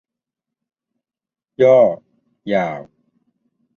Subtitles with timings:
[1.61, 1.77] ย่อ:
[2.51, 2.79] ยาว